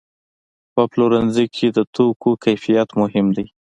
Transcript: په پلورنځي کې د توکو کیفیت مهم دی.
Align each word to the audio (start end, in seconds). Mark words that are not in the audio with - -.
په 0.73 0.81
پلورنځي 0.91 1.45
کې 1.55 1.67
د 1.77 1.79
توکو 1.95 2.31
کیفیت 2.43 2.89
مهم 3.01 3.27
دی. 3.37 3.45